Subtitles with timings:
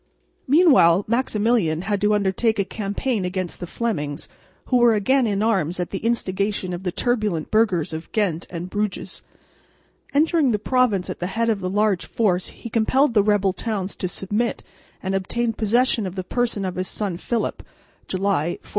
[0.47, 4.27] Meanwhile Maximilian had to undertake a campaign against the Flemings,
[4.65, 8.67] who were again in arms at the instigation of the turbulent burghers of Ghent and
[8.67, 9.21] Bruges.
[10.11, 13.95] Entering the province at the head of a large force he compelled the rebel towns
[13.97, 14.63] to submit
[15.03, 17.61] and obtained possession of the person of his son Philip
[18.07, 18.69] (July, 1485).